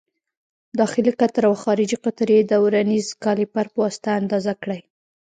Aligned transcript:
داخلي 0.79 1.11
قطر 1.19 1.43
او 1.49 1.53
خارجي 1.63 1.97
قطر 2.05 2.27
یې 2.35 2.41
د 2.45 2.53
ورنیز 2.63 3.07
کالیپر 3.23 3.65
په 3.73 3.77
واسطه 3.83 4.09
اندازه 4.21 4.53
کړئ. 4.61 4.81